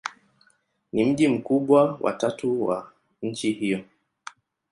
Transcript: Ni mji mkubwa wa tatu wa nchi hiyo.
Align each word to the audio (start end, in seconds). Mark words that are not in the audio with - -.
Ni 0.93 1.05
mji 1.05 1.27
mkubwa 1.27 1.97
wa 2.01 2.13
tatu 2.13 2.65
wa 2.65 2.91
nchi 3.21 3.51
hiyo. 3.51 3.83